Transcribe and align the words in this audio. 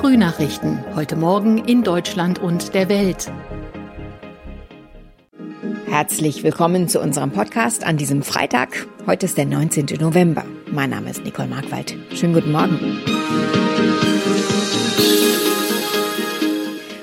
Frühnachrichten. 0.00 0.82
Heute 0.96 1.14
Morgen 1.14 1.58
in 1.58 1.82
Deutschland 1.82 2.38
und 2.38 2.72
der 2.72 2.88
Welt. 2.88 3.30
Herzlich 5.88 6.42
willkommen 6.42 6.88
zu 6.88 7.00
unserem 7.00 7.32
Podcast 7.32 7.84
an 7.84 7.98
diesem 7.98 8.22
Freitag. 8.22 8.86
Heute 9.06 9.26
ist 9.26 9.36
der 9.36 9.44
19. 9.44 9.98
November. 10.00 10.46
Mein 10.72 10.88
Name 10.88 11.10
ist 11.10 11.22
Nicole 11.22 11.48
Markwald. 11.48 11.94
Schönen 12.14 12.32
guten 12.32 12.50
Morgen. 12.50 12.78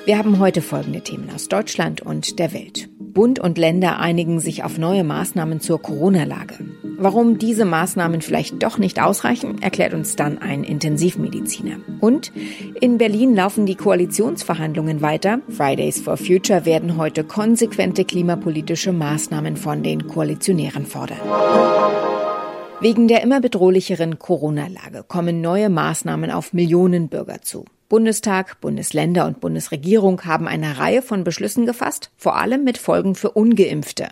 Wir 0.05 0.17
haben 0.17 0.39
heute 0.39 0.63
folgende 0.63 1.01
Themen 1.01 1.29
aus 1.29 1.49
Deutschland 1.49 2.01
und 2.01 2.39
der 2.39 2.51
Welt. 2.51 2.86
Bund 3.17 3.39
und 3.39 3.57
Länder 3.57 3.97
einigen 3.97 4.39
sich 4.39 4.63
auf 4.63 4.77
neue 4.77 5.03
Maßnahmen 5.03 5.59
zur 5.59 5.81
Corona-Lage. 5.81 6.53
Warum 6.99 7.39
diese 7.39 7.65
Maßnahmen 7.65 8.21
vielleicht 8.21 8.61
doch 8.61 8.77
nicht 8.77 9.01
ausreichen, 9.01 9.59
erklärt 9.59 9.95
uns 9.95 10.15
dann 10.15 10.37
ein 10.37 10.63
Intensivmediziner. 10.63 11.77
Und 11.99 12.31
in 12.79 12.99
Berlin 12.99 13.33
laufen 13.33 13.65
die 13.65 13.73
Koalitionsverhandlungen 13.73 15.01
weiter. 15.01 15.39
Fridays 15.49 15.99
for 15.99 16.15
Future 16.15 16.65
werden 16.65 16.95
heute 16.95 17.23
konsequente 17.23 18.05
klimapolitische 18.05 18.93
Maßnahmen 18.93 19.57
von 19.57 19.81
den 19.81 20.05
Koalitionären 20.05 20.85
fordern. 20.85 21.17
Wegen 22.81 23.07
der 23.07 23.23
immer 23.23 23.41
bedrohlicheren 23.41 24.19
Corona-Lage 24.19 25.03
kommen 25.07 25.41
neue 25.41 25.69
Maßnahmen 25.69 26.29
auf 26.29 26.53
Millionen 26.53 27.09
Bürger 27.09 27.41
zu. 27.41 27.65
Bundestag, 27.89 28.59
Bundesländer 28.59 29.25
und 29.25 29.39
Bundesregierung 29.39 30.25
haben 30.25 30.45
eine 30.45 30.77
Reihe 30.77 31.01
von 31.01 31.23
Beschlüssen 31.23 31.65
gefasst, 31.65 32.11
vor 32.17 32.35
allem 32.35 32.65
mit 32.65 32.77
Folgen 32.77 33.15
für 33.15 33.31
ungeimpfte. 33.31 34.09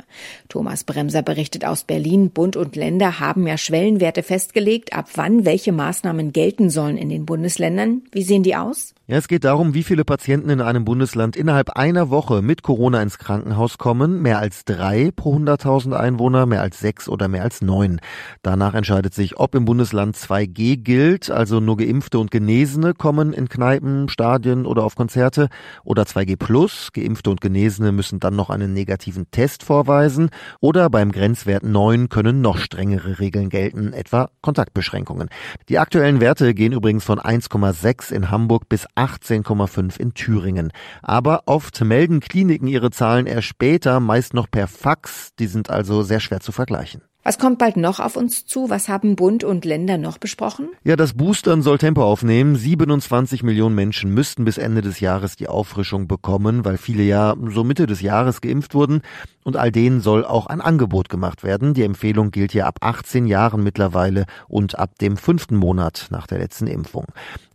Thomas 0.47 0.85
Bremser 0.85 1.21
berichtet 1.21 1.65
aus 1.65 1.83
Berlin, 1.83 2.29
Bund 2.29 2.55
und 2.55 2.77
Länder 2.77 3.19
haben 3.19 3.45
ja 3.45 3.57
Schwellenwerte 3.57 4.23
festgelegt, 4.23 4.93
ab 4.93 5.09
wann 5.15 5.43
welche 5.43 5.73
Maßnahmen 5.73 6.31
gelten 6.31 6.69
sollen 6.69 6.97
in 6.97 7.09
den 7.09 7.25
Bundesländern. 7.25 8.03
Wie 8.11 8.23
sehen 8.23 8.43
die 8.43 8.55
aus? 8.55 8.95
Ja, 9.07 9.17
es 9.17 9.27
geht 9.27 9.43
darum, 9.43 9.75
wie 9.75 9.83
viele 9.83 10.03
Patienten 10.03 10.49
in 10.49 10.61
einem 10.61 10.83
Bundesland 10.83 11.35
innerhalb 11.35 11.69
einer 11.69 12.09
Woche 12.09 12.41
mit 12.41 12.63
Corona 12.63 13.03
ins 13.03 13.19
Krankenhaus 13.19 13.77
kommen. 13.77 14.23
Mehr 14.23 14.39
als 14.39 14.65
drei 14.65 15.11
pro 15.15 15.35
100.000 15.35 15.93
Einwohner, 15.93 16.47
mehr 16.47 16.63
als 16.63 16.79
sechs 16.79 17.07
oder 17.07 17.27
mehr 17.27 17.43
als 17.43 17.61
neun. 17.61 18.01
Danach 18.41 18.73
entscheidet 18.73 19.13
sich, 19.13 19.37
ob 19.37 19.53
im 19.53 19.65
Bundesland 19.65 20.15
2G 20.15 20.77
gilt, 20.77 21.29
also 21.29 21.59
nur 21.59 21.77
Geimpfte 21.77 22.17
und 22.17 22.31
Genesene 22.31 22.95
kommen 22.95 23.31
in 23.31 23.47
Kneipen, 23.47 24.09
Stadien 24.09 24.65
oder 24.65 24.83
auf 24.83 24.95
Konzerte. 24.95 25.49
Oder 25.83 26.01
2G 26.05 26.35
Plus, 26.35 26.89
Geimpfte 26.91 27.29
und 27.29 27.41
Genesene 27.41 27.91
müssen 27.91 28.19
dann 28.19 28.35
noch 28.35 28.49
einen 28.49 28.73
negativen 28.73 29.29
Test 29.29 29.61
vorweisen. 29.61 30.31
Oder 30.61 30.89
beim 30.89 31.11
Grenzwert 31.11 31.61
9 31.61 32.09
können 32.09 32.41
noch 32.41 32.57
strengere 32.57 33.19
Regeln 33.19 33.49
gelten, 33.49 33.93
etwa 33.93 34.31
Kontaktbeschränkungen. 34.41 35.29
Die 35.69 35.77
aktuellen 35.77 36.21
Werte 36.21 36.55
gehen 36.55 36.73
übrigens 36.73 37.03
von 37.03 37.19
1,6 37.19 38.11
in 38.11 38.31
Hamburg 38.31 38.67
bis 38.67 38.87
18,5 38.95 39.99
in 39.99 40.13
Thüringen. 40.13 40.71
Aber 41.01 41.43
oft 41.45 41.81
melden 41.83 42.19
Kliniken 42.19 42.67
ihre 42.67 42.91
Zahlen 42.91 43.25
erst 43.25 43.47
später, 43.47 43.99
meist 43.99 44.33
noch 44.33 44.49
per 44.49 44.67
Fax. 44.67 45.29
Die 45.39 45.47
sind 45.47 45.69
also 45.69 46.03
sehr 46.03 46.19
schwer 46.19 46.39
zu 46.39 46.51
vergleichen. 46.51 47.01
Was 47.27 47.39
kommt 47.39 47.57
bald 47.57 47.75
noch 47.75 47.99
auf 47.99 48.17
uns 48.17 48.45
zu? 48.45 48.69
Was 48.69 48.87
haben 48.87 49.15
Bund 49.15 49.43
und 49.43 49.65
Länder 49.65 49.97
noch 49.97 50.19
besprochen? 50.19 50.69
Ja, 50.83 50.95
das 50.95 51.15
Boostern 51.15 51.63
soll 51.63 51.79
Tempo 51.79 52.03
aufnehmen. 52.03 52.55
27 52.55 53.41
Millionen 53.41 53.73
Menschen 53.73 54.13
müssten 54.13 54.45
bis 54.45 54.59
Ende 54.59 54.83
des 54.83 54.99
Jahres 54.99 55.35
die 55.35 55.47
Auffrischung 55.47 56.07
bekommen, 56.07 56.65
weil 56.65 56.77
viele 56.77 57.01
ja 57.01 57.35
so 57.49 57.63
Mitte 57.63 57.87
des 57.87 58.01
Jahres 58.01 58.41
geimpft 58.41 58.75
wurden. 58.75 59.01
Und 59.47 59.57
all 59.57 59.71
denen 59.71 60.01
soll 60.01 60.25
auch 60.25 60.47
ein 60.47 60.59
Angebot 60.59 61.07
gemacht 61.07 61.43
werden. 61.43 61.75
Die 61.75 61.83
Empfehlung 61.83 62.31
gilt 62.31 62.55
ja 62.55 62.65
ab 62.65 62.79
18 62.81 63.27
Jahren 63.27 63.63
mittlerweile 63.63 64.25
und 64.47 64.79
ab 64.79 64.97
dem 64.99 65.17
fünften 65.17 65.55
Monat 65.55 66.07
nach 66.09 66.25
der 66.25 66.39
letzten 66.39 66.65
Impfung. 66.65 67.05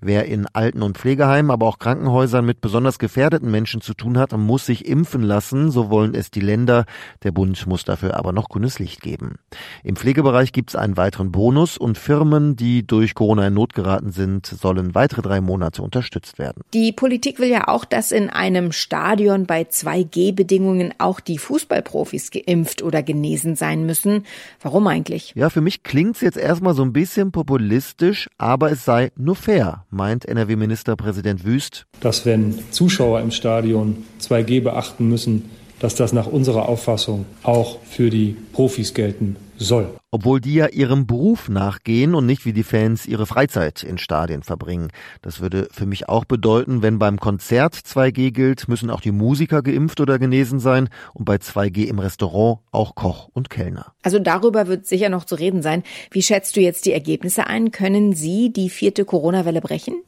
Wer 0.00 0.26
in 0.26 0.46
Alten- 0.52 0.82
und 0.82 0.96
Pflegeheimen, 0.96 1.50
aber 1.50 1.66
auch 1.66 1.80
Krankenhäusern 1.80 2.46
mit 2.46 2.60
besonders 2.60 3.00
gefährdeten 3.00 3.50
Menschen 3.50 3.80
zu 3.80 3.92
tun 3.92 4.18
hat, 4.18 4.32
muss 4.32 4.66
sich 4.66 4.86
impfen 4.86 5.22
lassen. 5.22 5.72
So 5.72 5.90
wollen 5.90 6.14
es 6.14 6.30
die 6.30 6.40
Länder. 6.40 6.84
Der 7.24 7.32
Bund 7.32 7.66
muss 7.66 7.84
dafür 7.84 8.16
aber 8.16 8.32
noch 8.32 8.48
grünes 8.48 8.78
Licht 8.78 9.02
geben. 9.02 9.34
Im 9.82 9.96
Pflegebereich 9.96 10.52
gibt 10.52 10.70
es 10.70 10.76
einen 10.76 10.96
weiteren 10.96 11.32
Bonus 11.32 11.76
und 11.76 11.98
Firmen, 11.98 12.54
die 12.54 12.86
durch 12.86 13.14
Corona 13.14 13.48
in 13.48 13.54
Not 13.54 13.74
geraten 13.74 14.12
sind, 14.12 14.46
sollen 14.46 14.94
weitere 14.94 15.22
drei 15.22 15.40
Monate 15.40 15.82
unterstützt 15.82 16.38
werden. 16.38 16.62
Die 16.72 16.92
Politik 16.92 17.40
will 17.40 17.48
ja 17.48 17.66
auch, 17.66 17.84
dass 17.84 18.12
in 18.12 18.30
einem 18.30 18.70
Stadion 18.70 19.46
bei 19.46 19.62
2G-Bedingungen 19.62 20.94
auch 20.98 21.18
die 21.18 21.38
Fußballprofis 21.80 22.30
geimpft 22.30 22.82
oder 22.82 23.02
genesen 23.02 23.56
sein 23.56 23.86
müssen. 23.86 24.24
Warum 24.60 24.86
eigentlich? 24.86 25.32
Ja, 25.34 25.50
für 25.50 25.60
mich 25.60 25.82
klingt's 25.82 26.20
jetzt 26.20 26.36
erstmal 26.36 26.74
so 26.74 26.82
ein 26.82 26.92
bisschen 26.92 27.32
populistisch, 27.32 28.28
aber 28.38 28.70
es 28.70 28.84
sei 28.84 29.10
nur 29.16 29.36
fair, 29.36 29.84
meint 29.90 30.26
NRW-Ministerpräsident 30.26 31.44
Wüst. 31.44 31.86
Dass 32.00 32.26
wenn 32.26 32.58
Zuschauer 32.70 33.20
im 33.20 33.30
Stadion 33.30 34.04
2G 34.20 34.62
beachten 34.62 35.08
müssen, 35.08 35.50
dass 35.78 35.94
das 35.94 36.12
nach 36.12 36.26
unserer 36.26 36.68
Auffassung 36.68 37.24
auch 37.42 37.78
für 37.84 38.10
die 38.10 38.36
Profis 38.52 38.92
gelten 38.92 39.36
soll. 39.56 39.88
Obwohl 40.12 40.40
die 40.40 40.54
ja 40.54 40.66
ihrem 40.66 41.06
Beruf 41.06 41.48
nachgehen 41.48 42.14
und 42.16 42.26
nicht 42.26 42.44
wie 42.44 42.52
die 42.52 42.64
Fans 42.64 43.06
ihre 43.06 43.26
Freizeit 43.26 43.84
in 43.84 43.96
Stadien 43.96 44.42
verbringen. 44.42 44.88
Das 45.22 45.40
würde 45.40 45.68
für 45.70 45.86
mich 45.86 46.08
auch 46.08 46.24
bedeuten, 46.24 46.82
wenn 46.82 46.98
beim 46.98 47.20
Konzert 47.20 47.74
2G 47.74 48.32
gilt, 48.32 48.68
müssen 48.68 48.90
auch 48.90 49.00
die 49.00 49.12
Musiker 49.12 49.62
geimpft 49.62 50.00
oder 50.00 50.18
genesen 50.18 50.58
sein 50.58 50.88
und 51.14 51.24
bei 51.24 51.36
2G 51.36 51.84
im 51.84 52.00
Restaurant 52.00 52.58
auch 52.72 52.96
Koch 52.96 53.28
und 53.32 53.50
Kellner. 53.50 53.92
Also 54.02 54.18
darüber 54.18 54.66
wird 54.66 54.86
sicher 54.86 55.10
noch 55.10 55.24
zu 55.24 55.36
reden 55.36 55.62
sein. 55.62 55.84
Wie 56.10 56.22
schätzt 56.22 56.56
du 56.56 56.60
jetzt 56.60 56.86
die 56.86 56.92
Ergebnisse 56.92 57.46
ein? 57.46 57.70
Können 57.70 58.12
Sie 58.12 58.52
die 58.52 58.70
vierte 58.70 59.04
Corona-Welle 59.04 59.60
brechen? 59.60 60.02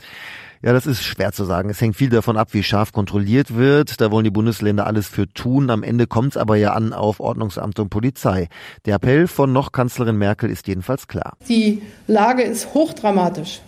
Ja, 0.65 0.73
das 0.73 0.87
ist 0.87 1.03
schwer 1.03 1.33
zu 1.33 1.45
sagen. 1.45 1.71
Es 1.71 1.81
hängt 1.81 1.97
viel 1.97 2.09
davon 2.09 2.37
ab, 2.37 2.49
wie 2.53 2.63
scharf 2.63 2.93
kontrolliert 2.93 3.57
wird. 3.57 4.01
Da 4.01 4.13
wollen 4.13 4.23
die 4.23 4.31
Bundesländer 4.31 4.87
alles 4.87 5.09
für 5.09 5.29
tun. 5.29 5.71
Am 5.71 5.83
Ende 5.83 6.07
kommt 6.07 6.31
es 6.31 6.37
aber 6.37 6.55
ja 6.55 6.73
an 6.73 6.93
auf 6.93 7.19
Ordnungsamt 7.19 7.81
und 7.81 7.89
Polizei. 7.89 8.49
Der 8.87 8.95
Appell 8.95 9.27
von 9.27 9.53
noch 9.53 9.73
Kanzlerin 9.73 10.17
Merkel 10.17 10.51
ist 10.51 10.69
jedenfalls 10.69 11.09
klar. 11.09 11.37
Die 11.49 11.83
Lage 12.07 12.43
ist 12.43 12.75
hochdramatisch. 12.75 13.61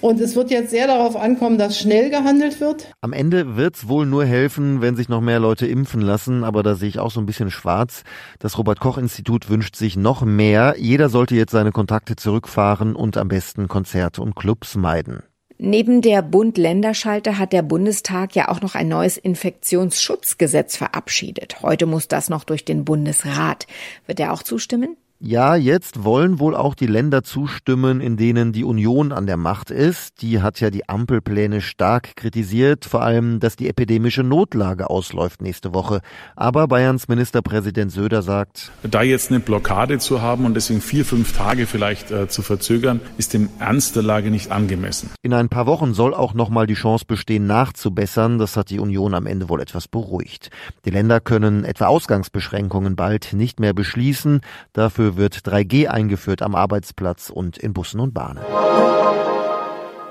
Und 0.00 0.20
es 0.20 0.34
wird 0.34 0.50
jetzt 0.50 0.70
sehr 0.70 0.88
darauf 0.88 1.14
ankommen, 1.14 1.56
dass 1.56 1.78
schnell 1.78 2.10
gehandelt 2.10 2.60
wird. 2.60 2.92
Am 3.00 3.12
Ende 3.12 3.56
wird's 3.56 3.86
wohl 3.86 4.04
nur 4.04 4.24
helfen, 4.24 4.82
wenn 4.82 4.96
sich 4.96 5.08
noch 5.08 5.20
mehr 5.20 5.38
Leute 5.38 5.66
impfen 5.66 6.00
lassen, 6.00 6.42
aber 6.42 6.62
da 6.62 6.74
sehe 6.74 6.88
ich 6.88 6.98
auch 6.98 7.10
so 7.12 7.20
ein 7.20 7.26
bisschen 7.26 7.50
schwarz. 7.50 8.02
Das 8.40 8.58
Robert 8.58 8.80
Koch 8.80 8.98
Institut 8.98 9.48
wünscht 9.48 9.76
sich 9.76 9.96
noch 9.96 10.22
mehr. 10.22 10.74
Jeder 10.78 11.08
sollte 11.08 11.36
jetzt 11.36 11.52
seine 11.52 11.72
Kontakte 11.72 12.16
zurückfahren 12.16 12.96
und 12.96 13.16
am 13.16 13.28
besten 13.28 13.68
Konzerte 13.68 14.20
und 14.20 14.34
Clubs 14.34 14.74
meiden. 14.74 15.22
Neben 15.58 16.02
der 16.02 16.22
Bund-Länder-Schalte 16.22 17.38
hat 17.38 17.52
der 17.52 17.62
Bundestag 17.62 18.34
ja 18.34 18.48
auch 18.48 18.60
noch 18.60 18.74
ein 18.74 18.88
neues 18.88 19.16
Infektionsschutzgesetz 19.16 20.76
verabschiedet. 20.76 21.62
Heute 21.62 21.86
muss 21.86 22.08
das 22.08 22.28
noch 22.28 22.44
durch 22.44 22.64
den 22.64 22.84
Bundesrat. 22.84 23.66
Wird 24.06 24.18
er 24.18 24.32
auch 24.32 24.42
zustimmen? 24.42 24.96
Ja, 25.20 25.54
jetzt 25.54 26.02
wollen 26.02 26.40
wohl 26.40 26.56
auch 26.56 26.74
die 26.74 26.88
Länder 26.88 27.22
zustimmen, 27.22 28.00
in 28.00 28.16
denen 28.16 28.52
die 28.52 28.64
Union 28.64 29.12
an 29.12 29.26
der 29.26 29.36
Macht 29.36 29.70
ist. 29.70 30.20
Die 30.22 30.42
hat 30.42 30.60
ja 30.60 30.70
die 30.70 30.88
Ampelpläne 30.88 31.60
stark 31.60 32.16
kritisiert, 32.16 32.84
vor 32.84 33.02
allem, 33.02 33.38
dass 33.38 33.54
die 33.54 33.68
epidemische 33.68 34.24
Notlage 34.24 34.90
ausläuft 34.90 35.40
nächste 35.40 35.72
Woche. 35.72 36.00
Aber 36.34 36.66
Bayerns 36.66 37.06
Ministerpräsident 37.06 37.92
Söder 37.92 38.22
sagt, 38.22 38.72
da 38.82 39.02
jetzt 39.02 39.30
eine 39.30 39.38
Blockade 39.38 39.98
zu 39.98 40.20
haben 40.20 40.46
und 40.46 40.54
deswegen 40.54 40.80
vier, 40.80 41.04
fünf 41.04 41.34
Tage 41.34 41.66
vielleicht 41.66 42.10
äh, 42.10 42.28
zu 42.28 42.42
verzögern, 42.42 43.00
ist 43.16 43.34
dem 43.34 43.48
Ernst 43.60 43.94
der 43.94 44.02
Lage 44.02 44.30
nicht 44.30 44.50
angemessen. 44.50 45.10
In 45.22 45.32
ein 45.32 45.48
paar 45.48 45.66
Wochen 45.66 45.94
soll 45.94 46.12
auch 46.12 46.34
nochmal 46.34 46.66
die 46.66 46.74
Chance 46.74 47.04
bestehen, 47.06 47.46
nachzubessern. 47.46 48.38
Das 48.38 48.56
hat 48.56 48.68
die 48.68 48.80
Union 48.80 49.14
am 49.14 49.26
Ende 49.26 49.48
wohl 49.48 49.60
etwas 49.60 49.86
beruhigt. 49.86 50.50
Die 50.84 50.90
Länder 50.90 51.20
können 51.20 51.64
etwa 51.64 51.86
Ausgangsbeschränkungen 51.86 52.96
bald 52.96 53.32
nicht 53.32 53.60
mehr 53.60 53.72
beschließen. 53.72 54.40
Dafür 54.72 55.03
wird 55.16 55.36
3G 55.38 55.86
eingeführt 55.86 56.42
am 56.42 56.54
Arbeitsplatz 56.54 57.30
und 57.30 57.58
in 57.58 57.72
Bussen 57.72 58.00
und 58.00 58.14
Bahnen. 58.14 58.42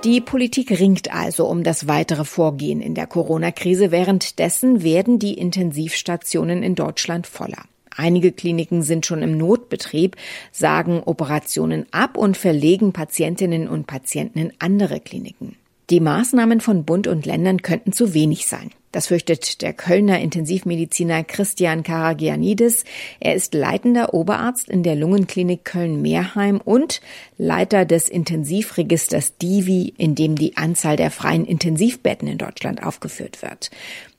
Die 0.03 0.19
Politik 0.19 0.69
ringt 0.79 1.13
also 1.13 1.47
um 1.47 1.63
das 1.63 1.87
weitere 1.87 2.25
Vorgehen 2.25 2.81
in 2.81 2.93
der 2.93 3.07
Corona-Krise. 3.07 3.89
Währenddessen 3.91 4.83
werden 4.83 5.17
die 5.17 5.33
Intensivstationen 5.35 6.61
in 6.61 6.75
Deutschland 6.75 7.25
voller. 7.25 7.63
Einige 7.95 8.31
Kliniken 8.31 8.81
sind 8.81 9.05
schon 9.05 9.21
im 9.21 9.37
Notbetrieb, 9.37 10.17
sagen 10.51 11.01
Operationen 11.05 11.85
ab 11.91 12.17
und 12.17 12.37
verlegen 12.37 12.91
Patientinnen 12.91 13.67
und 13.67 13.87
Patienten 13.87 14.39
in 14.39 14.53
andere 14.59 14.99
Kliniken. 14.99 15.55
Die 15.89 15.99
Maßnahmen 15.99 16.61
von 16.61 16.85
Bund 16.85 17.07
und 17.07 17.25
Ländern 17.25 17.61
könnten 17.61 17.91
zu 17.91 18.13
wenig 18.13 18.45
sein. 18.47 18.71
Das 18.93 19.07
fürchtet 19.07 19.63
der 19.63 19.73
Kölner 19.73 20.19
Intensivmediziner 20.19 21.23
Christian 21.23 21.81
Karagianidis. 21.81 22.85
Er 23.19 23.33
ist 23.33 23.55
leitender 23.55 24.13
Oberarzt 24.13 24.69
in 24.69 24.83
der 24.83 24.95
Lungenklinik 24.95 25.65
Köln-Mehrheim 25.65 26.61
und 26.63 27.01
Leiter 27.39 27.85
des 27.85 28.07
Intensivregisters 28.07 29.37
Divi, 29.37 29.93
in 29.97 30.13
dem 30.13 30.35
die 30.35 30.57
Anzahl 30.57 30.95
der 30.95 31.09
freien 31.09 31.43
Intensivbetten 31.43 32.27
in 32.27 32.37
Deutschland 32.37 32.83
aufgeführt 32.83 33.41
wird. 33.41 33.71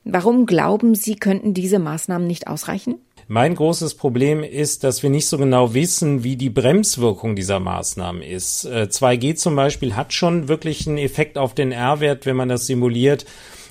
Warum 0.03 0.45
glauben 0.45 0.93
Sie, 0.93 1.15
könnten 1.15 1.53
diese 1.53 1.79
Maßnahmen 1.79 2.27
nicht 2.27 2.47
ausreichen? 2.47 2.95
Mein 3.27 3.55
großes 3.55 3.95
Problem 3.95 4.43
ist, 4.43 4.83
dass 4.83 5.01
wir 5.01 5.09
nicht 5.09 5.27
so 5.27 5.39
genau 5.39 5.73
wissen, 5.73 6.23
wie 6.23 6.35
die 6.35 6.51
Bremswirkung 6.51 7.35
dieser 7.35 7.59
Maßnahmen 7.59 8.21
ist. 8.21 8.67
2G 8.67 9.29
äh, 9.31 9.35
zum 9.35 9.55
Beispiel 9.55 9.95
hat 9.95 10.13
schon 10.13 10.47
wirklich 10.47 10.87
einen 10.87 10.99
Effekt 10.99 11.39
auf 11.39 11.55
den 11.55 11.71
R-Wert, 11.71 12.27
wenn 12.27 12.35
man 12.35 12.49
das 12.49 12.67
simuliert. 12.67 13.25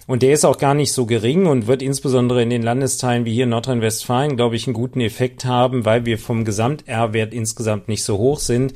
Und 0.09 0.23
der 0.23 0.33
ist 0.33 0.45
auch 0.45 0.59
gar 0.59 0.75
nicht 0.75 0.93
so 0.93 1.07
gering 1.07 1.47
und 1.47 1.69
wird 1.69 1.83
insbesondere 1.83 2.43
in 2.43 2.51
den 2.51 2.63
Landesteilen 2.63 3.25
wie 3.25 3.33
hier 3.33 3.45
in 3.45 3.51
Nordrhein-Westfalen, 3.51 4.37
glaube 4.37 4.57
ich, 4.57 4.67
einen 4.67 4.75
guten 4.75 5.01
Effekt 5.01 5.45
haben, 5.45 5.85
weil 5.85 6.05
wir 6.05 6.19
vom 6.19 6.45
Gesamt-R-Wert 6.45 7.33
insgesamt 7.33 7.87
nicht 7.87 8.03
so 8.03 8.19
hoch 8.19 8.41
sind. 8.41 8.75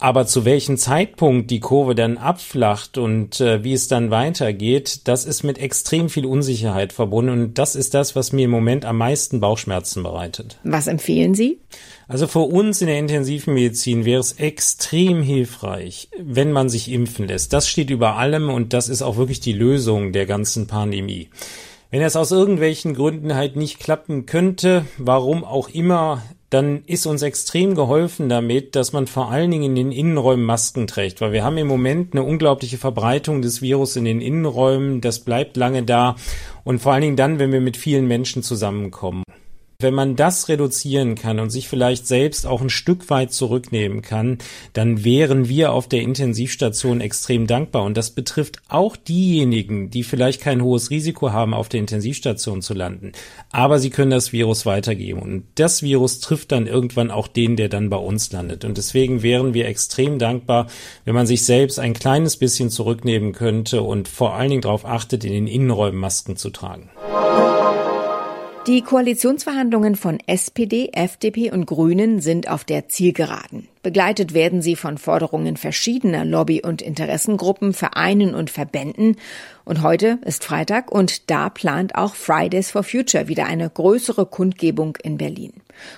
Aber 0.00 0.26
zu 0.26 0.44
welchem 0.44 0.76
Zeitpunkt 0.76 1.50
die 1.50 1.58
Kurve 1.58 1.96
dann 1.96 2.18
abflacht 2.18 2.98
und 2.98 3.40
äh, 3.40 3.64
wie 3.64 3.72
es 3.72 3.88
dann 3.88 4.12
weitergeht, 4.12 5.08
das 5.08 5.24
ist 5.24 5.42
mit 5.42 5.58
extrem 5.58 6.08
viel 6.08 6.24
Unsicherheit 6.24 6.92
verbunden. 6.92 7.32
Und 7.32 7.58
das 7.58 7.74
ist 7.74 7.94
das, 7.94 8.14
was 8.14 8.32
mir 8.32 8.44
im 8.44 8.52
Moment 8.52 8.84
am 8.84 8.98
meisten 8.98 9.40
Bauchschmerzen 9.40 10.04
bereitet. 10.04 10.58
Was 10.62 10.86
empfehlen 10.86 11.34
Sie? 11.34 11.58
Also 12.06 12.28
für 12.28 12.40
uns 12.40 12.80
in 12.80 12.86
der 12.86 12.98
Intensivmedizin 13.00 14.04
wäre 14.04 14.20
es 14.20 14.32
extrem 14.32 15.20
hilfreich, 15.22 16.08
wenn 16.18 16.52
man 16.52 16.68
sich 16.68 16.90
impfen 16.92 17.26
lässt. 17.26 17.52
Das 17.52 17.68
steht 17.68 17.90
über 17.90 18.16
allem 18.16 18.50
und 18.50 18.72
das 18.72 18.88
ist 18.88 19.02
auch 19.02 19.16
wirklich 19.16 19.40
die 19.40 19.52
Lösung 19.52 20.12
der 20.12 20.26
ganzen 20.26 20.68
Pandemie. 20.68 21.28
Wenn 21.90 22.02
es 22.02 22.16
aus 22.16 22.30
irgendwelchen 22.30 22.94
Gründen 22.94 23.34
halt 23.34 23.56
nicht 23.56 23.80
klappen 23.80 24.26
könnte, 24.26 24.84
warum 24.96 25.42
auch 25.42 25.70
immer, 25.70 26.22
dann 26.50 26.82
ist 26.86 27.06
uns 27.06 27.22
extrem 27.22 27.74
geholfen 27.74 28.28
damit, 28.28 28.74
dass 28.74 28.92
man 28.92 29.06
vor 29.06 29.30
allen 29.30 29.50
Dingen 29.50 29.64
in 29.64 29.74
den 29.74 29.92
Innenräumen 29.92 30.46
Masken 30.46 30.86
trägt, 30.86 31.20
weil 31.20 31.32
wir 31.32 31.44
haben 31.44 31.58
im 31.58 31.66
Moment 31.66 32.14
eine 32.14 32.22
unglaubliche 32.22 32.78
Verbreitung 32.78 33.42
des 33.42 33.60
Virus 33.60 33.96
in 33.96 34.04
den 34.04 34.20
Innenräumen, 34.20 35.00
das 35.00 35.20
bleibt 35.20 35.56
lange 35.56 35.82
da. 35.82 36.16
Und 36.64 36.80
vor 36.80 36.92
allen 36.92 37.02
Dingen 37.02 37.16
dann, 37.16 37.38
wenn 37.38 37.52
wir 37.52 37.60
mit 37.60 37.76
vielen 37.76 38.06
Menschen 38.06 38.42
zusammenkommen. 38.42 39.24
Wenn 39.80 39.94
man 39.94 40.16
das 40.16 40.48
reduzieren 40.48 41.14
kann 41.14 41.38
und 41.38 41.50
sich 41.50 41.68
vielleicht 41.68 42.08
selbst 42.08 42.48
auch 42.48 42.60
ein 42.60 42.68
Stück 42.68 43.10
weit 43.10 43.32
zurücknehmen 43.32 44.02
kann, 44.02 44.38
dann 44.72 45.04
wären 45.04 45.48
wir 45.48 45.72
auf 45.72 45.86
der 45.86 46.02
Intensivstation 46.02 47.00
extrem 47.00 47.46
dankbar. 47.46 47.84
Und 47.84 47.96
das 47.96 48.10
betrifft 48.10 48.60
auch 48.66 48.96
diejenigen, 48.96 49.88
die 49.88 50.02
vielleicht 50.02 50.40
kein 50.40 50.64
hohes 50.64 50.90
Risiko 50.90 51.30
haben, 51.30 51.54
auf 51.54 51.68
der 51.68 51.78
Intensivstation 51.78 52.60
zu 52.60 52.74
landen. 52.74 53.12
Aber 53.52 53.78
sie 53.78 53.90
können 53.90 54.10
das 54.10 54.32
Virus 54.32 54.66
weitergeben. 54.66 55.22
Und 55.22 55.44
das 55.54 55.80
Virus 55.80 56.18
trifft 56.18 56.50
dann 56.50 56.66
irgendwann 56.66 57.12
auch 57.12 57.28
den, 57.28 57.54
der 57.54 57.68
dann 57.68 57.88
bei 57.88 57.98
uns 57.98 58.32
landet. 58.32 58.64
Und 58.64 58.78
deswegen 58.78 59.22
wären 59.22 59.54
wir 59.54 59.68
extrem 59.68 60.18
dankbar, 60.18 60.66
wenn 61.04 61.14
man 61.14 61.28
sich 61.28 61.44
selbst 61.44 61.78
ein 61.78 61.94
kleines 61.94 62.36
bisschen 62.36 62.70
zurücknehmen 62.70 63.30
könnte 63.30 63.82
und 63.82 64.08
vor 64.08 64.34
allen 64.34 64.50
Dingen 64.50 64.62
darauf 64.62 64.84
achtet, 64.84 65.22
in 65.22 65.32
den 65.32 65.46
Innenräumen 65.46 66.00
Masken 66.00 66.34
zu 66.34 66.50
tragen. 66.50 66.90
Die 68.68 68.82
Koalitionsverhandlungen 68.82 69.96
von 69.96 70.18
SPD, 70.26 70.90
FDP 70.92 71.50
und 71.50 71.64
Grünen 71.64 72.20
sind 72.20 72.50
auf 72.50 72.64
der 72.64 72.86
Zielgeraden. 72.86 73.66
Begleitet 73.82 74.34
werden 74.34 74.60
sie 74.60 74.76
von 74.76 74.98
Forderungen 74.98 75.56
verschiedener 75.56 76.26
Lobby- 76.26 76.60
und 76.62 76.82
Interessengruppen, 76.82 77.72
Vereinen 77.72 78.34
und 78.34 78.50
Verbänden. 78.50 79.16
Und 79.64 79.80
heute 79.80 80.18
ist 80.26 80.44
Freitag 80.44 80.92
und 80.92 81.30
da 81.30 81.48
plant 81.48 81.94
auch 81.94 82.14
Fridays 82.14 82.70
for 82.70 82.82
Future 82.82 83.26
wieder 83.26 83.46
eine 83.46 83.70
größere 83.70 84.26
Kundgebung 84.26 84.98
in 85.02 85.16
Berlin. 85.16 85.54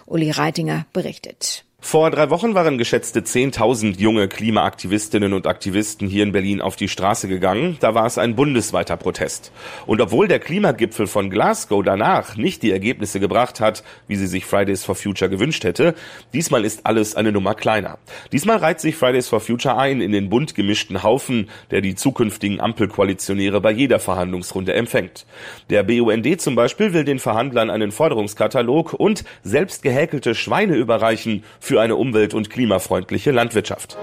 Uli 0.07 0.31
Reitinger 0.31 0.87
berichtet. 0.93 1.65
Vor 1.82 2.11
drei 2.11 2.29
Wochen 2.29 2.55
waren 2.55 2.77
geschätzte 2.77 3.21
10.000 3.21 3.99
junge 3.99 4.29
Klimaaktivistinnen 4.29 5.32
und 5.32 5.47
Aktivisten 5.47 6.06
hier 6.06 6.23
in 6.23 6.31
Berlin 6.31 6.61
auf 6.61 6.77
die 6.77 6.88
Straße 6.88 7.27
gegangen. 7.27 7.79
Da 7.81 7.94
war 7.94 8.06
es 8.06 8.19
ein 8.19 8.37
bundesweiter 8.37 8.99
Protest. 8.99 9.50
Und 9.87 10.00
obwohl 10.00 10.29
der 10.29 10.41
Klimagipfel 10.41 11.06
von 11.06 11.31
Glasgow 11.31 11.82
danach 11.82 12.37
nicht 12.37 12.62
die 12.62 12.71
Ergebnisse 12.71 13.19
gebracht 13.19 13.61
hat, 13.61 13.82
wie 14.06 14.17
sie 14.17 14.27
sich 14.27 14.44
Fridays 14.44 14.85
for 14.85 14.94
Future 14.94 15.31
gewünscht 15.31 15.65
hätte, 15.65 15.94
diesmal 16.35 16.67
ist 16.67 16.85
alles 16.85 17.17
eine 17.17 17.32
Nummer 17.32 17.55
kleiner. 17.55 17.99
Diesmal 18.31 18.59
reiht 18.59 18.81
sich 18.81 18.94
Fridays 18.94 19.29
for 19.29 19.41
Future 19.41 19.76
ein 19.76 20.03
in 20.03 20.12
den 20.12 20.29
bunt 20.29 20.55
gemischten 20.55 21.03
Haufen, 21.03 21.49
der 21.71 21.81
die 21.81 21.94
zukünftigen 21.94 22.61
Ampelkoalitionäre 22.61 23.61
bei 23.62 23.73
jeder 23.73 23.99
Verhandlungsrunde 23.99 24.75
empfängt. 24.75 25.25
Der 25.71 25.83
BUND 25.83 26.41
zum 26.41 26.55
Beispiel 26.55 26.93
will 26.93 27.05
den 27.05 27.19
Verhandlern 27.19 27.71
einen 27.71 27.91
Forderungskatalog 27.91 28.93
und 28.93 29.25
selbst 29.43 29.83
gehäkelte 29.83 30.35
Schweine 30.35 30.76
überreichen, 30.76 31.43
für 31.71 31.81
eine 31.81 31.95
umwelt- 31.95 32.35
und 32.35 32.51
klimafreundliche 32.51 33.31
Landwirtschaft. 33.31 33.97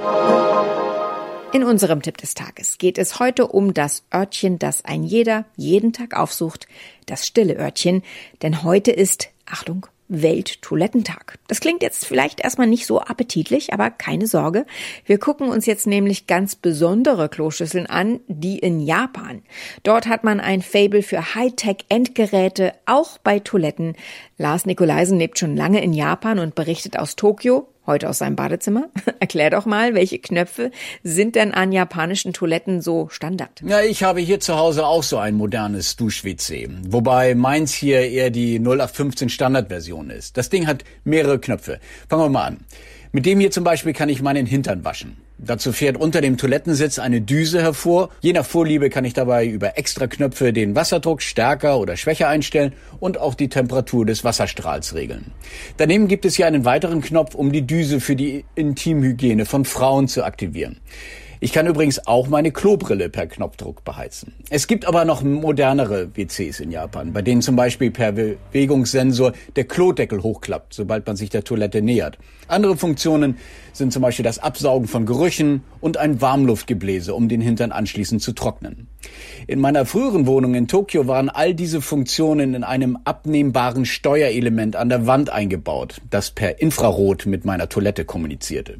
In 1.51 1.65
unserem 1.65 2.01
Tipp 2.01 2.15
des 2.15 2.33
Tages 2.33 2.77
geht 2.77 2.97
es 2.97 3.19
heute 3.19 3.45
um 3.45 3.73
das 3.73 4.05
Örtchen, 4.13 4.57
das 4.57 4.85
ein 4.85 5.03
jeder 5.03 5.43
jeden 5.57 5.91
Tag 5.91 6.15
aufsucht, 6.15 6.65
das 7.07 7.27
stille 7.27 7.57
Örtchen, 7.57 8.03
denn 8.41 8.63
heute 8.63 8.91
ist, 8.91 9.27
Achtung, 9.45 9.85
Welttoilettentag. 10.09 11.39
Das 11.47 11.59
klingt 11.59 11.81
jetzt 11.81 12.05
vielleicht 12.05 12.39
erstmal 12.39 12.67
nicht 12.67 12.85
so 12.85 13.01
appetitlich, 13.01 13.73
aber 13.73 13.89
keine 13.89 14.27
Sorge. 14.27 14.65
Wir 15.05 15.17
gucken 15.17 15.49
uns 15.49 15.65
jetzt 15.65 15.87
nämlich 15.87 16.27
ganz 16.27 16.55
besondere 16.55 17.29
Kloschüsseln 17.29 17.87
an, 17.87 18.19
die 18.27 18.59
in 18.59 18.79
Japan. 18.79 19.41
Dort 19.83 20.07
hat 20.07 20.23
man 20.23 20.39
ein 20.39 20.61
Fable 20.61 21.03
für 21.03 21.35
Hightech-Endgeräte, 21.35 22.73
auch 22.85 23.17
bei 23.17 23.39
Toiletten. 23.39 23.95
Lars 24.37 24.65
Nikolaisen 24.65 25.17
lebt 25.17 25.39
schon 25.39 25.55
lange 25.55 25.83
in 25.83 25.93
Japan 25.93 26.39
und 26.39 26.55
berichtet 26.55 26.97
aus 26.97 27.15
Tokio 27.15 27.67
heute 27.87 28.09
aus 28.09 28.19
seinem 28.19 28.35
Badezimmer. 28.35 28.89
Erklär 29.19 29.49
doch 29.49 29.65
mal, 29.65 29.95
welche 29.95 30.19
Knöpfe 30.19 30.71
sind 31.03 31.35
denn 31.35 31.53
an 31.53 31.71
japanischen 31.71 32.33
Toiletten 32.33 32.81
so 32.81 33.09
Standard? 33.09 33.61
Ja, 33.65 33.81
ich 33.81 34.03
habe 34.03 34.19
hier 34.19 34.39
zu 34.39 34.57
Hause 34.57 34.85
auch 34.85 35.03
so 35.03 35.17
ein 35.17 35.35
modernes 35.35 35.95
Dusch-WC, 35.95 36.69
wobei 36.89 37.33
meins 37.33 37.73
hier 37.73 38.01
eher 38.01 38.29
die 38.29 38.59
0815 38.59 39.29
Standardversion 39.29 40.09
ist. 40.09 40.37
Das 40.37 40.49
Ding 40.49 40.67
hat 40.67 40.83
mehrere 41.03 41.39
Knöpfe. 41.39 41.79
Fangen 42.09 42.23
wir 42.23 42.29
mal 42.29 42.45
an. 42.45 42.57
Mit 43.11 43.25
dem 43.25 43.39
hier 43.39 43.51
zum 43.51 43.63
Beispiel 43.63 43.93
kann 43.93 44.09
ich 44.09 44.21
meinen 44.21 44.45
Hintern 44.45 44.83
waschen. 44.83 45.17
Dazu 45.39 45.71
fährt 45.71 45.97
unter 45.97 46.21
dem 46.21 46.37
Toilettensitz 46.37 46.97
eine 46.97 47.21
Düse 47.21 47.61
hervor. 47.61 48.09
Je 48.21 48.33
nach 48.33 48.45
Vorliebe 48.45 48.89
kann 48.89 49.05
ich 49.05 49.13
dabei 49.13 49.45
über 49.45 49.77
extra 49.77 50.07
Knöpfe 50.07 50.51
den 50.51 50.75
Wasserdruck 50.75 51.21
stärker 51.21 51.79
oder 51.79 51.95
schwächer 51.95 52.27
einstellen 52.27 52.73
und 52.99 53.19
auch 53.19 53.35
die 53.35 53.47
Temperatur 53.47 54.05
des 54.05 54.23
Wasserstrahls 54.23 54.95
regeln. 54.95 55.31
Daneben 55.77 56.07
gibt 56.07 56.25
es 56.25 56.35
hier 56.35 56.47
einen 56.47 56.65
weiteren 56.65 57.01
Knopf, 57.01 57.35
um 57.35 57.51
die 57.51 57.67
Düse 57.67 57.99
für 57.99 58.15
die 58.15 58.45
Intimhygiene 58.55 59.45
von 59.45 59.63
Frauen 59.63 60.07
zu 60.07 60.23
aktivieren. 60.23 60.79
Ich 61.39 61.53
kann 61.53 61.67
übrigens 61.67 62.07
auch 62.07 62.27
meine 62.27 62.51
Klobrille 62.51 63.09
per 63.09 63.27
Knopfdruck 63.27 63.83
beheizen. 63.83 64.33
Es 64.49 64.65
gibt 64.65 64.87
aber 64.87 65.05
noch 65.05 65.21
modernere 65.21 66.09
WCs 66.15 66.59
in 66.59 66.71
Japan, 66.71 67.13
bei 67.13 67.21
denen 67.21 67.43
zum 67.43 67.55
Beispiel 67.55 67.91
per 67.91 68.11
Bewegungssensor 68.11 69.33
der 69.55 69.65
Klodeckel 69.65 70.23
hochklappt, 70.23 70.73
sobald 70.73 71.05
man 71.05 71.15
sich 71.15 71.29
der 71.29 71.43
Toilette 71.43 71.83
nähert. 71.83 72.17
Andere 72.47 72.75
Funktionen 72.75 73.37
sind 73.71 73.93
zum 73.93 74.01
Beispiel 74.01 74.23
das 74.23 74.39
Absaugen 74.39 74.87
von 74.87 75.05
Gerüchen 75.05 75.61
und 75.79 75.97
ein 75.97 76.21
Warmluftgebläse, 76.21 77.13
um 77.13 77.29
den 77.29 77.41
Hintern 77.41 77.71
anschließend 77.71 78.21
zu 78.21 78.33
trocknen. 78.33 78.87
In 79.45 79.59
meiner 79.59 79.85
früheren 79.85 80.25
Wohnung 80.25 80.55
in 80.55 80.67
Tokio 80.67 81.05
waren 81.05 81.29
all 81.29 81.53
diese 81.53 81.81
Funktionen 81.81 82.55
in 82.55 82.63
einem 82.63 82.97
abnehmbaren 83.03 83.85
Steuerelement 83.85 84.75
an 84.75 84.89
der 84.89 85.05
Wand 85.05 85.29
eingebaut, 85.29 86.01
das 86.09 86.31
per 86.31 86.59
Infrarot 86.59 87.27
mit 87.27 87.45
meiner 87.45 87.69
Toilette 87.69 88.05
kommunizierte. 88.05 88.79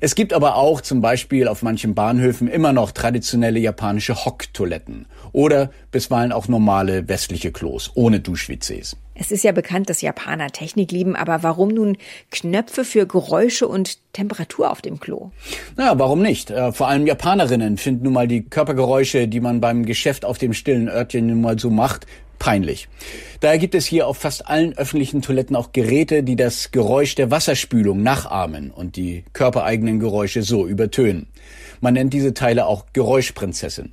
Es 0.00 0.14
gibt 0.14 0.32
aber 0.32 0.56
auch 0.56 0.80
zum 0.80 1.00
Beispiel 1.00 1.48
auf 1.48 1.62
manchen 1.62 1.94
Bahnhöfen 1.94 2.48
immer 2.48 2.72
noch 2.72 2.92
traditionelle 2.92 3.60
japanische 3.60 4.24
Hocktoiletten 4.24 5.06
oder 5.32 5.70
bisweilen 5.90 6.32
auch 6.32 6.48
normale 6.48 7.08
westliche 7.08 7.52
Klos 7.52 7.90
ohne 7.94 8.20
Dusch-WCs. 8.20 8.96
Es 9.14 9.30
ist 9.30 9.44
ja 9.44 9.52
bekannt, 9.52 9.90
dass 9.90 10.00
Japaner 10.00 10.48
Technik 10.48 10.90
lieben, 10.90 11.16
aber 11.16 11.42
warum 11.42 11.68
nun 11.68 11.98
Knöpfe 12.30 12.84
für 12.84 13.06
Geräusche 13.06 13.68
und 13.68 13.98
Temperatur 14.14 14.70
auf 14.70 14.80
dem 14.80 15.00
Klo? 15.00 15.30
Na, 15.76 15.98
warum 15.98 16.22
nicht? 16.22 16.50
Äh, 16.50 16.72
vor 16.72 16.88
allem 16.88 17.06
Japanerinnen 17.06 17.76
finden 17.76 18.04
nun 18.04 18.14
mal 18.14 18.26
die 18.26 18.42
Körpergeräusche, 18.42 19.28
die 19.28 19.40
man 19.40 19.60
beim 19.60 19.84
Geschäft 19.84 20.24
auf 20.24 20.38
dem 20.38 20.54
stillen 20.54 20.88
Örtchen 20.88 21.26
nun 21.26 21.42
mal 21.42 21.58
so 21.58 21.68
macht, 21.68 22.06
peinlich. 22.42 22.88
Daher 23.38 23.58
gibt 23.58 23.76
es 23.76 23.86
hier 23.86 24.08
auf 24.08 24.16
fast 24.16 24.48
allen 24.48 24.76
öffentlichen 24.76 25.22
Toiletten 25.22 25.54
auch 25.54 25.70
Geräte, 25.70 26.24
die 26.24 26.34
das 26.34 26.72
Geräusch 26.72 27.14
der 27.14 27.30
Wasserspülung 27.30 28.02
nachahmen 28.02 28.72
und 28.72 28.96
die 28.96 29.22
körpereigenen 29.32 30.00
Geräusche 30.00 30.42
so 30.42 30.66
übertönen. 30.66 31.28
Man 31.80 31.94
nennt 31.94 32.12
diese 32.12 32.34
Teile 32.34 32.66
auch 32.66 32.86
Geräuschprinzessin. 32.92 33.92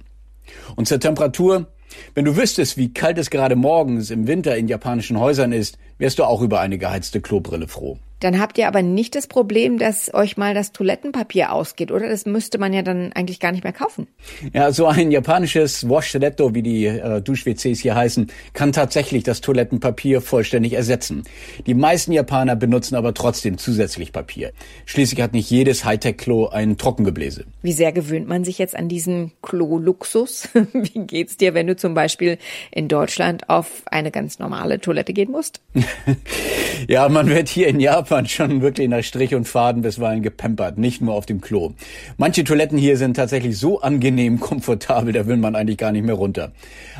Und 0.75 0.87
zur 0.87 0.99
Temperatur, 0.99 1.67
wenn 2.15 2.25
du 2.25 2.37
wüsstest, 2.37 2.75
wie 2.75 2.91
kalt 2.91 3.19
es 3.19 3.29
gerade 3.29 3.55
morgens 3.55 4.09
im 4.09 4.25
Winter 4.25 4.57
in 4.57 4.67
japanischen 4.67 5.19
Häusern 5.19 5.51
ist, 5.51 5.77
wärst 5.99 6.17
du 6.17 6.23
auch 6.23 6.41
über 6.41 6.59
eine 6.59 6.79
geheizte 6.79 7.21
Klobrille 7.21 7.67
froh. 7.67 7.99
Dann 8.19 8.39
habt 8.39 8.57
ihr 8.57 8.67
aber 8.67 8.81
nicht 8.81 9.15
das 9.15 9.27
Problem, 9.27 9.77
dass 9.77 10.13
euch 10.13 10.35
mal 10.35 10.53
das 10.53 10.71
Toilettenpapier 10.73 11.53
ausgeht, 11.53 11.91
oder? 11.91 12.09
Das 12.09 12.25
müsste 12.25 12.57
man 12.57 12.73
ja 12.73 12.81
dann 12.81 13.13
eigentlich 13.13 13.39
gar 13.39 13.51
nicht 13.51 13.63
mehr 13.63 13.73
kaufen. 13.73 14.07
Ja, 14.53 14.71
so 14.71 14.87
ein 14.87 15.11
japanisches 15.11 15.87
Washletto, 15.87 16.53
wie 16.53 16.61
die 16.61 16.85
äh, 16.85 17.21
Dusch-WCs 17.21 17.79
hier 17.79 17.95
heißen, 17.95 18.27
kann 18.53 18.73
tatsächlich 18.73 19.23
das 19.23 19.39
Toilettenpapier 19.41 20.21
vollständig 20.21 20.73
ersetzen. 20.73 21.23
Die 21.65 21.73
meisten 21.73 22.11
Japaner 22.11 22.55
benutzen 22.55 22.95
aber 22.95 23.13
trotzdem 23.13 23.57
zusätzlich 23.57 24.11
Papier. 24.11 24.51
Schließlich 24.85 25.21
hat 25.21 25.33
nicht 25.33 25.49
jedes 25.49 25.85
Hightech-Klo 25.85 26.47
ein 26.47 26.77
Trockengebläse. 26.77 27.45
Wie 27.61 27.73
sehr 27.73 27.93
gewöhnt 27.93 28.27
man 28.27 28.43
sich 28.43 28.57
jetzt 28.57 28.75
an 28.75 28.89
diesen 28.89 29.31
Klo-Luxus? 29.41 30.49
wie 30.73 31.05
geht's 31.05 31.37
dir, 31.37 31.53
wenn 31.53 31.67
du 31.67 31.75
zum 31.75 31.93
Beispiel 31.93 32.37
in 32.71 32.87
Deutschland 32.89 33.49
auf 33.49 33.83
eine 33.85 34.11
ganz 34.11 34.39
normale 34.39 34.81
Toilette 34.81 35.13
gehen 35.13 35.31
musst? 35.31 35.61
ja, 36.87 37.07
man 37.07 37.29
wird 37.29 37.47
hier 37.47 37.67
in 37.67 37.79
Japan 37.79 38.08
schon 38.29 38.61
wirklich 38.61 38.89
nach 38.89 39.03
Strich 39.03 39.35
und 39.35 39.47
Faden 39.47 39.81
bisweilen 39.81 40.21
gepampert, 40.21 40.77
nicht 40.77 41.01
nur 41.01 41.13
auf 41.13 41.25
dem 41.25 41.41
Klo. 41.41 41.71
Manche 42.17 42.43
Toiletten 42.43 42.77
hier 42.77 42.97
sind 42.97 43.15
tatsächlich 43.15 43.57
so 43.57 43.81
angenehm 43.81 44.39
komfortabel, 44.39 45.13
da 45.13 45.27
will 45.27 45.37
man 45.37 45.55
eigentlich 45.55 45.77
gar 45.77 45.91
nicht 45.91 46.05
mehr 46.05 46.15
runter. 46.15 46.51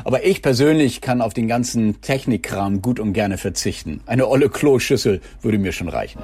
Aber 0.04 0.24
ich 0.24 0.42
persönlich 0.42 1.00
kann 1.00 1.20
auf 1.20 1.34
den 1.34 1.48
ganzen 1.48 2.00
Technikkram 2.00 2.82
gut 2.82 3.00
und 3.00 3.12
gerne 3.12 3.38
verzichten. 3.38 4.00
Eine 4.06 4.28
olle 4.28 4.48
Kloschüssel 4.48 5.20
würde 5.42 5.58
mir 5.58 5.72
schon 5.72 5.88
reichen. 5.88 6.20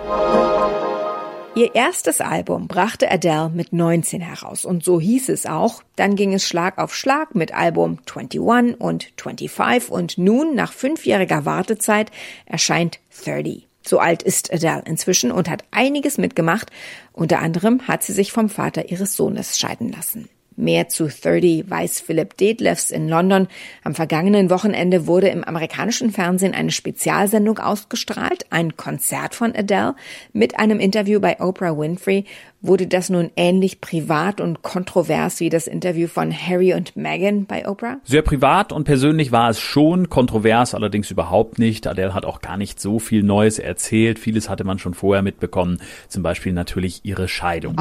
Ihr 1.57 1.75
erstes 1.75 2.21
Album 2.21 2.69
brachte 2.69 3.11
Adele 3.11 3.49
mit 3.49 3.73
19 3.73 4.21
heraus 4.21 4.67
und 4.67 4.85
so 4.85 5.01
hieß 5.01 5.31
es 5.31 5.47
auch. 5.47 5.83
Dann 5.97 6.15
ging 6.15 6.35
es 6.35 6.47
Schlag 6.47 6.77
auf 6.77 6.95
Schlag 6.95 7.35
mit 7.35 7.55
Album 7.55 7.99
21 8.05 8.79
und 8.79 9.09
25 9.17 9.91
und 9.91 10.19
nun, 10.19 10.55
nach 10.55 10.75
fünfjähriger 10.75 11.47
Wartezeit, 11.47 12.11
erscheint 12.45 13.01
30. 13.25 13.66
So 13.87 13.99
alt 13.99 14.23
ist 14.23 14.53
Adele 14.53 14.83
inzwischen 14.85 15.31
und 15.31 15.49
hat 15.49 15.65
einiges 15.71 16.19
mitgemacht. 16.19 16.71
Unter 17.13 17.39
anderem 17.39 17.87
hat 17.87 18.03
sie 18.03 18.13
sich 18.13 18.33
vom 18.33 18.49
Vater 18.49 18.91
ihres 18.91 19.17
Sohnes 19.17 19.59
scheiden 19.59 19.91
lassen. 19.93 20.29
Mehr 20.59 20.89
zu 20.89 21.09
30 21.09 21.69
weiß 21.69 22.01
Philip 22.01 22.35
Detlefs 22.39 22.91
in 22.91 23.09
London. 23.09 23.47
Am 23.85 23.95
vergangenen 23.95 24.49
Wochenende 24.49 25.07
wurde 25.07 25.29
im 25.29 25.45
amerikanischen 25.45 26.11
Fernsehen 26.11 26.55
eine 26.55 26.71
Spezialsendung 26.71 27.59
ausgestrahlt, 27.59 28.47
ein 28.49 28.75
Konzert 28.75 29.35
von 29.35 29.55
Adele 29.55 29.95
mit 30.33 30.59
einem 30.59 30.81
Interview 30.81 31.21
bei 31.21 31.39
Oprah 31.41 31.77
Winfrey, 31.77 32.25
Wurde 32.67 32.89
das 32.89 33.11
nun 33.11 33.31
ähnlich 33.37 33.81
privat 33.81 34.41
und 34.41 34.63
kontrovers 34.63 35.39
wie 35.39 35.51
das 35.51 35.69
Interview 35.69 36.09
von 36.09 36.33
Harry 36.33 36.75
und 36.75 36.97
Meghan 36.97 37.47
bei 37.47 37.69
Oprah? 37.69 37.99
Sehr 38.03 38.23
privat 38.23 38.73
und 38.73 38.83
persönlich 38.83 39.31
war 39.31 39.51
es 39.51 39.61
schon, 39.61 40.09
kontrovers 40.09 40.75
allerdings 40.75 41.13
überhaupt 41.13 41.61
nicht. 41.61 41.87
Adele 41.87 42.13
hat 42.13 42.25
auch 42.25 42.41
gar 42.41 42.57
nicht 42.57 42.81
so 42.81 42.99
viel 42.99 43.23
Neues 43.23 43.61
erzählt. 43.61 44.19
Vieles 44.19 44.49
hatte 44.49 44.65
man 44.65 44.81
schon 44.81 44.95
vorher 44.95 45.23
mitbekommen. 45.23 45.79
Zum 46.09 46.25
Beispiel 46.25 46.53
natürlich 46.53 47.03
ihre 47.05 47.29
Scheidung. 47.29 47.79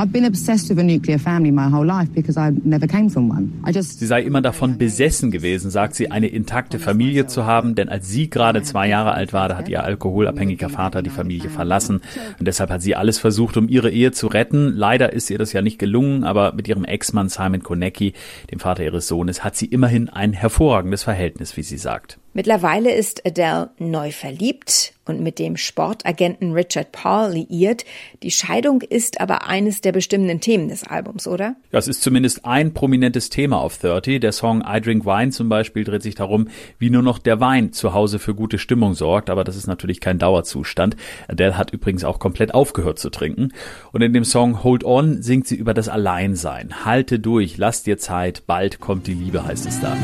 Sie 3.97 4.05
sei 4.05 4.21
immer 4.21 4.41
davon 4.43 4.77
besessen 4.77 5.31
gewesen, 5.31 5.71
sagt 5.71 5.95
sie, 5.95 6.11
eine 6.11 6.27
intakte 6.27 6.77
Familie 6.77 7.25
zu 7.25 7.47
haben, 7.47 7.73
denn 7.73 7.89
als 7.89 8.07
sie 8.09 8.29
gerade 8.29 8.61
zwei 8.61 8.87
Jahre 8.87 9.13
alt 9.13 9.33
war, 9.33 9.49
da 9.49 9.57
hat 9.57 9.67
ihr 9.67 9.83
alkoholabhängiger 9.83 10.69
Vater 10.69 11.01
die 11.01 11.09
Familie 11.09 11.49
verlassen 11.49 12.01
und 12.37 12.47
deshalb 12.47 12.69
hat 12.69 12.83
sie 12.83 12.95
alles 12.95 13.17
versucht, 13.17 13.57
um 13.57 13.67
ihre 13.67 13.89
Ehe 13.89 14.11
zu 14.11 14.27
retten 14.27 14.74
Leider 14.75 15.13
ist 15.13 15.29
ihr 15.29 15.37
das 15.37 15.53
ja 15.53 15.61
nicht 15.61 15.79
gelungen, 15.79 16.25
aber 16.25 16.53
mit 16.53 16.67
ihrem 16.67 16.83
Ex-Mann 16.83 17.29
Simon 17.29 17.63
Konecki, 17.63 18.13
dem 18.51 18.59
Vater 18.59 18.83
ihres 18.83 19.07
Sohnes, 19.07 19.43
hat 19.43 19.55
sie 19.55 19.67
immerhin 19.67 20.09
ein 20.09 20.33
hervorragendes 20.33 21.03
Verhältnis, 21.03 21.55
wie 21.55 21.63
sie 21.63 21.77
sagt. 21.77 22.19
Mittlerweile 22.35 22.93
ist 22.93 23.25
Adele 23.25 23.69
neu 23.79 24.11
verliebt 24.11 24.93
und 25.05 25.21
mit 25.21 25.39
dem 25.39 25.55
Sportagenten 25.55 26.51
Richard 26.51 26.91
Paul 26.91 27.31
liiert. 27.31 27.85
Die 28.23 28.31
Scheidung 28.31 28.81
ist 28.81 29.21
aber 29.21 29.47
eines 29.47 29.79
der 29.79 29.93
bestimmenden 29.93 30.41
Themen 30.41 30.67
des 30.67 30.83
Albums, 30.83 31.27
oder? 31.27 31.55
Ja, 31.71 31.79
es 31.79 31.87
ist 31.87 32.01
zumindest 32.01 32.43
ein 32.43 32.73
prominentes 32.73 33.29
Thema 33.29 33.61
auf 33.61 33.77
30. 33.77 34.19
Der 34.19 34.33
Song 34.33 34.65
I 34.67 34.81
Drink 34.81 35.05
Wine 35.05 35.31
zum 35.31 35.47
Beispiel 35.47 35.85
dreht 35.85 36.03
sich 36.03 36.15
darum, 36.15 36.49
wie 36.77 36.89
nur 36.89 37.03
noch 37.03 37.19
der 37.19 37.39
Wein 37.39 37.71
zu 37.71 37.93
Hause 37.93 38.19
für 38.19 38.35
gute 38.35 38.57
Stimmung 38.57 38.95
sorgt. 38.95 39.29
Aber 39.29 39.45
das 39.45 39.55
ist 39.55 39.67
natürlich 39.67 40.01
kein 40.01 40.19
Dauerzustand. 40.19 40.97
Adele 41.29 41.57
hat 41.57 41.71
übrigens 41.71 42.03
auch 42.03 42.19
komplett 42.19 42.53
aufgehört 42.53 42.99
zu 42.99 43.09
trinken. 43.11 43.53
Und 43.93 44.01
in 44.01 44.11
dem 44.11 44.25
Song 44.25 44.61
Hold 44.61 44.83
On 44.83 45.21
singt 45.21 45.47
sie 45.47 45.55
über 45.55 45.73
das 45.73 45.87
Alleinsein. 45.87 46.83
Halte 46.83 47.17
durch, 47.17 47.55
lass 47.55 47.83
dir 47.83 47.97
Zeit, 47.97 48.43
bald 48.45 48.81
kommt 48.81 49.07
die 49.07 49.13
Liebe, 49.13 49.45
heißt 49.45 49.65
es 49.67 49.79
da. 49.79 49.95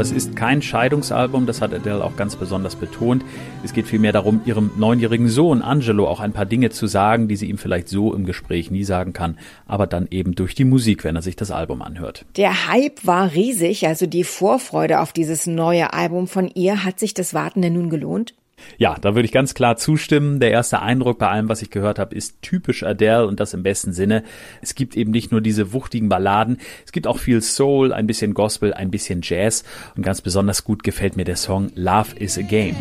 Aber 0.00 0.06
es 0.06 0.12
ist 0.12 0.34
kein 0.34 0.62
Scheidungsalbum, 0.62 1.44
das 1.44 1.60
hat 1.60 1.74
Adele 1.74 2.02
auch 2.02 2.16
ganz 2.16 2.34
besonders 2.34 2.74
betont. 2.74 3.22
Es 3.62 3.74
geht 3.74 3.86
vielmehr 3.86 4.12
darum, 4.12 4.40
ihrem 4.46 4.70
neunjährigen 4.78 5.28
Sohn 5.28 5.60
Angelo 5.60 6.08
auch 6.08 6.20
ein 6.20 6.32
paar 6.32 6.46
Dinge 6.46 6.70
zu 6.70 6.86
sagen, 6.86 7.28
die 7.28 7.36
sie 7.36 7.50
ihm 7.50 7.58
vielleicht 7.58 7.90
so 7.90 8.14
im 8.14 8.24
Gespräch 8.24 8.70
nie 8.70 8.82
sagen 8.82 9.12
kann, 9.12 9.36
aber 9.66 9.86
dann 9.86 10.08
eben 10.10 10.34
durch 10.34 10.54
die 10.54 10.64
Musik, 10.64 11.04
wenn 11.04 11.16
er 11.16 11.20
sich 11.20 11.36
das 11.36 11.50
Album 11.50 11.82
anhört. 11.82 12.24
Der 12.38 12.66
Hype 12.68 13.06
war 13.06 13.34
riesig, 13.34 13.86
also 13.86 14.06
die 14.06 14.24
Vorfreude 14.24 15.00
auf 15.00 15.12
dieses 15.12 15.46
neue 15.46 15.92
Album 15.92 16.28
von 16.28 16.48
ihr. 16.48 16.82
Hat 16.82 16.98
sich 16.98 17.12
das 17.12 17.34
Warten 17.34 17.60
denn 17.60 17.74
nun 17.74 17.90
gelohnt? 17.90 18.32
Ja, 18.78 18.96
da 19.00 19.14
würde 19.14 19.26
ich 19.26 19.32
ganz 19.32 19.54
klar 19.54 19.76
zustimmen. 19.76 20.40
Der 20.40 20.50
erste 20.50 20.82
Eindruck 20.82 21.18
bei 21.18 21.28
allem, 21.28 21.48
was 21.48 21.62
ich 21.62 21.70
gehört 21.70 21.98
habe, 21.98 22.14
ist 22.14 22.42
typisch 22.42 22.82
Adele 22.82 23.26
und 23.26 23.40
das 23.40 23.54
im 23.54 23.62
besten 23.62 23.92
Sinne. 23.92 24.22
Es 24.62 24.74
gibt 24.74 24.96
eben 24.96 25.10
nicht 25.10 25.32
nur 25.32 25.40
diese 25.40 25.72
wuchtigen 25.72 26.08
Balladen, 26.08 26.58
es 26.84 26.92
gibt 26.92 27.06
auch 27.06 27.18
viel 27.18 27.42
Soul, 27.42 27.92
ein 27.92 28.06
bisschen 28.06 28.34
Gospel, 28.34 28.72
ein 28.74 28.90
bisschen 28.90 29.20
Jazz 29.22 29.64
und 29.96 30.02
ganz 30.02 30.20
besonders 30.20 30.64
gut 30.64 30.82
gefällt 30.82 31.16
mir 31.16 31.24
der 31.24 31.36
Song 31.36 31.70
Love 31.74 32.16
is 32.16 32.38
a 32.38 32.42
Game. 32.42 32.76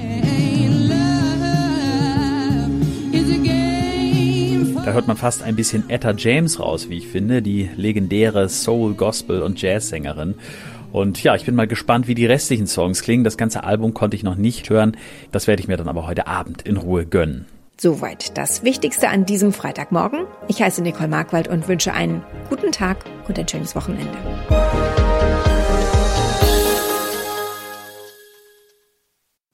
Da 4.89 4.93
hört 4.93 5.07
man 5.07 5.17
fast 5.17 5.43
ein 5.43 5.55
bisschen 5.55 5.87
Etta 5.89 6.15
James 6.17 6.59
raus, 6.59 6.89
wie 6.89 6.97
ich 6.97 7.07
finde, 7.07 7.43
die 7.43 7.69
legendäre 7.75 8.49
Soul, 8.49 8.95
Gospel 8.95 9.43
und 9.43 9.61
Jazz-Sängerin. 9.61 10.33
Und 10.91 11.23
ja, 11.23 11.35
ich 11.35 11.45
bin 11.45 11.55
mal 11.55 11.67
gespannt, 11.67 12.07
wie 12.07 12.15
die 12.15 12.25
restlichen 12.25 12.67
Songs 12.67 13.01
klingen. 13.01 13.23
Das 13.23 13.37
ganze 13.37 13.63
Album 13.63 13.93
konnte 13.93 14.15
ich 14.15 14.23
noch 14.23 14.35
nicht 14.35 14.69
hören. 14.69 14.97
Das 15.31 15.47
werde 15.47 15.61
ich 15.61 15.67
mir 15.67 15.77
dann 15.77 15.87
aber 15.87 16.07
heute 16.07 16.27
Abend 16.27 16.61
in 16.63 16.77
Ruhe 16.77 17.05
gönnen. 17.05 17.45
Soweit 17.79 18.37
das 18.37 18.63
Wichtigste 18.63 19.07
an 19.07 19.25
diesem 19.25 19.53
Freitagmorgen. 19.53 20.25
Ich 20.49 20.61
heiße 20.61 20.81
Nicole 20.81 21.07
Markwald 21.07 21.47
und 21.47 21.67
wünsche 21.67 21.93
einen 21.93 22.23
guten 22.49 22.71
Tag 22.71 23.05
und 23.27 23.39
ein 23.39 23.47
schönes 23.47 23.75
Wochenende. 23.75 24.17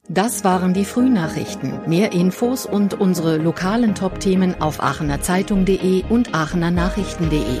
Das 0.08 0.44
waren 0.44 0.72
die 0.72 0.84
Frühnachrichten. 0.84 1.80
Mehr 1.86 2.12
Infos 2.12 2.64
und 2.64 2.94
unsere 2.94 3.36
lokalen 3.36 3.94
Top-Themen 3.94 4.60
auf 4.60 4.82
aachenerzeitung.de 4.82 6.04
und 6.08 6.34
aachenernachrichten.de. 6.34 7.60